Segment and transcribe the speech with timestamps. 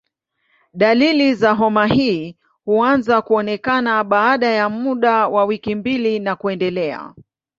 [0.73, 7.13] Dalili za homa hii huanza kuonekana baada ya muda wa wiki mbili na kuendelea.